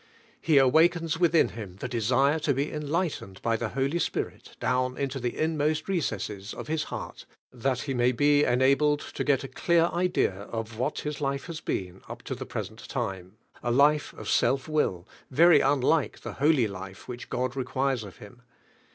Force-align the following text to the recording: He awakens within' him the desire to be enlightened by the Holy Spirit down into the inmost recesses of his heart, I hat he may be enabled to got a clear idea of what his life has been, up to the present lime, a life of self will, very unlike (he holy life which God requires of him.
He 0.41 0.57
awakens 0.57 1.19
within' 1.19 1.49
him 1.49 1.75
the 1.75 1.87
desire 1.87 2.39
to 2.39 2.55
be 2.55 2.73
enlightened 2.73 3.39
by 3.43 3.55
the 3.55 3.69
Holy 3.69 3.99
Spirit 3.99 4.55
down 4.59 4.97
into 4.97 5.19
the 5.19 5.37
inmost 5.37 5.87
recesses 5.87 6.55
of 6.55 6.67
his 6.67 6.85
heart, 6.85 7.27
I 7.55 7.67
hat 7.67 7.81
he 7.81 7.93
may 7.93 8.11
be 8.11 8.43
enabled 8.43 9.01
to 9.01 9.23
got 9.23 9.43
a 9.43 9.47
clear 9.47 9.91
idea 9.93 10.31
of 10.33 10.79
what 10.79 11.01
his 11.01 11.21
life 11.21 11.45
has 11.45 11.61
been, 11.61 12.01
up 12.09 12.23
to 12.23 12.33
the 12.33 12.47
present 12.47 12.95
lime, 12.95 13.37
a 13.61 13.69
life 13.69 14.11
of 14.13 14.27
self 14.27 14.67
will, 14.67 15.07
very 15.29 15.59
unlike 15.59 16.23
(he 16.23 16.29
holy 16.31 16.65
life 16.67 17.07
which 17.07 17.29
God 17.29 17.55
requires 17.55 18.03
of 18.03 18.17
him. 18.17 18.41